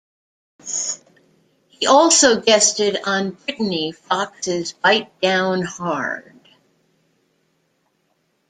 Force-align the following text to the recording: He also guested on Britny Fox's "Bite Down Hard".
He 1.67 1.85
also 1.85 2.41
guested 2.41 2.97
on 3.05 3.37
Britny 3.45 3.91
Fox's 3.91 4.71
"Bite 4.73 5.11
Down 5.21 5.61
Hard". 5.61 6.39